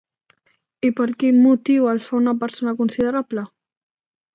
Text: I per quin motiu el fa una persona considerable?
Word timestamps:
I 0.89 0.91
per 1.01 1.07
quin 1.25 1.39
motiu 1.45 1.87
el 1.95 2.03
fa 2.09 2.19
una 2.23 2.37
persona 2.43 2.77
considerable? 2.85 3.51